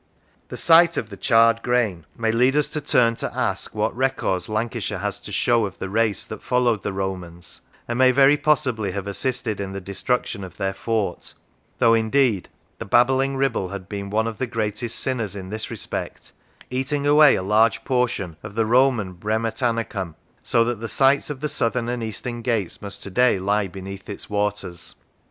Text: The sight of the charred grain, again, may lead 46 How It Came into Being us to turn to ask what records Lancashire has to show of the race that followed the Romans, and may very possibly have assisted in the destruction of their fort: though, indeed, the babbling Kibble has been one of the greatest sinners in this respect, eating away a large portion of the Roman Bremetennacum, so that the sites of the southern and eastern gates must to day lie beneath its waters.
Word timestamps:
The 0.47 0.57
sight 0.57 0.97
of 0.97 1.09
the 1.11 1.15
charred 1.15 1.61
grain, 1.61 1.97
again, 1.97 2.05
may 2.17 2.31
lead 2.31 2.55
46 2.55 2.55
How 2.55 2.69
It 2.69 2.71
Came 2.71 2.77
into 2.79 2.95
Being 2.95 3.09
us 3.11 3.19
to 3.19 3.29
turn 3.29 3.29
to 3.35 3.39
ask 3.39 3.75
what 3.75 3.95
records 3.95 4.49
Lancashire 4.49 4.97
has 4.97 5.19
to 5.19 5.31
show 5.31 5.67
of 5.67 5.77
the 5.77 5.89
race 5.89 6.23
that 6.23 6.41
followed 6.41 6.81
the 6.81 6.91
Romans, 6.91 7.61
and 7.87 7.99
may 7.99 8.09
very 8.09 8.35
possibly 8.35 8.93
have 8.93 9.05
assisted 9.05 9.59
in 9.59 9.73
the 9.73 9.79
destruction 9.79 10.43
of 10.43 10.57
their 10.57 10.73
fort: 10.73 11.35
though, 11.77 11.93
indeed, 11.93 12.49
the 12.79 12.85
babbling 12.85 13.39
Kibble 13.39 13.69
has 13.69 13.81
been 13.83 14.09
one 14.09 14.25
of 14.25 14.39
the 14.39 14.47
greatest 14.47 14.97
sinners 14.99 15.35
in 15.35 15.51
this 15.51 15.69
respect, 15.69 16.31
eating 16.71 17.05
away 17.05 17.35
a 17.35 17.43
large 17.43 17.83
portion 17.83 18.37
of 18.41 18.55
the 18.55 18.65
Roman 18.65 19.13
Bremetennacum, 19.13 20.15
so 20.41 20.63
that 20.65 20.79
the 20.79 20.87
sites 20.87 21.29
of 21.29 21.41
the 21.41 21.47
southern 21.47 21.87
and 21.89 22.01
eastern 22.01 22.41
gates 22.41 22.81
must 22.81 23.03
to 23.03 23.11
day 23.11 23.37
lie 23.37 23.67
beneath 23.67 24.09
its 24.09 24.31
waters. 24.31 24.95